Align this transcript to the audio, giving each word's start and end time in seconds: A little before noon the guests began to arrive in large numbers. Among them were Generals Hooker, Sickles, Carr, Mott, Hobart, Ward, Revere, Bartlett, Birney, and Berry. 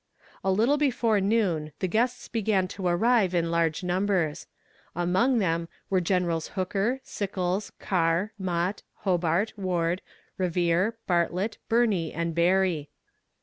A 0.43 0.49
little 0.51 0.77
before 0.79 1.19
noon 1.21 1.73
the 1.77 1.87
guests 1.87 2.27
began 2.27 2.67
to 2.69 2.87
arrive 2.87 3.35
in 3.35 3.51
large 3.51 3.83
numbers. 3.83 4.47
Among 4.95 5.37
them 5.37 5.67
were 5.91 6.01
Generals 6.01 6.47
Hooker, 6.57 7.01
Sickles, 7.03 7.71
Carr, 7.77 8.33
Mott, 8.39 8.81
Hobart, 9.03 9.53
Ward, 9.57 10.01
Revere, 10.39 10.97
Bartlett, 11.05 11.59
Birney, 11.69 12.11
and 12.11 12.33
Berry. 12.33 12.89